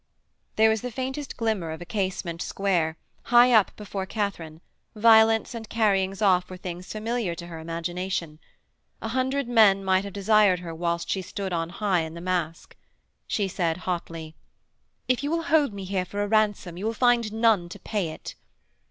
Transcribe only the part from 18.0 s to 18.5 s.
it.'